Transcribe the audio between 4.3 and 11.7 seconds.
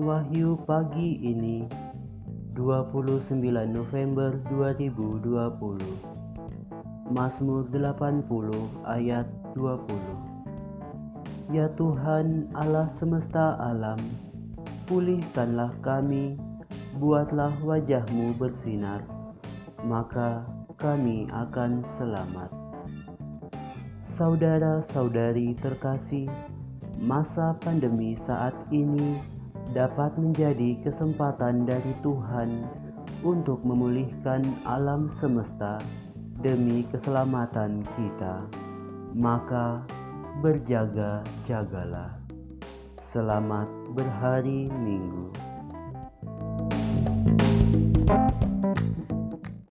2020 Mazmur 80 ayat 20 Ya